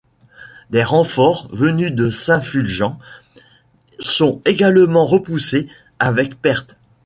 [0.71, 2.97] Des renforts, venus de Saint-Fulgent,
[3.99, 5.67] sont également repoussés
[5.99, 6.75] avec pertes.